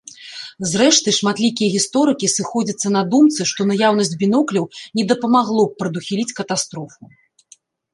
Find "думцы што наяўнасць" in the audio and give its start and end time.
3.13-4.17